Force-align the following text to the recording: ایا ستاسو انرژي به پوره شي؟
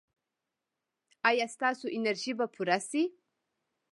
ایا 1.29 1.45
ستاسو 1.55 1.85
انرژي 1.97 2.31
به 2.39 2.45
پوره 2.53 2.79
شي؟ 2.89 3.03